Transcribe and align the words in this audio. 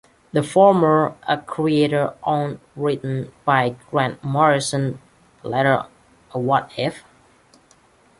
The 0.31 0.41
former 0.41 1.13
a 1.27 1.37
creator-owned 1.37 2.59
written 2.75 3.31
by 3.45 3.75
Grant 3.91 4.23
Morrison, 4.23 4.99
the 5.43 5.49
latter 5.49 5.85
a 6.33 6.39
what 6.39 6.71
if? 6.75 7.03